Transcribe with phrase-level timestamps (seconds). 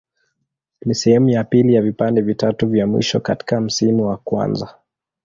[0.85, 4.75] Ni sehemu ya pili ya vipande vitatu vya mwisho katika msimu wa kwanza.